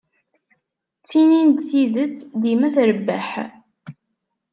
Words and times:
Ttinin-d 0.99 1.57
tidet 1.69 2.17
dima 2.41 2.69
trebbeḥ. 2.75 3.29